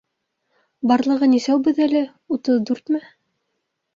Барлығы 0.91 1.27
нисәүбеҙ 1.33 1.81
әле, 1.85 2.01
утыҙ 2.37 2.65
дүртме? 2.71 3.03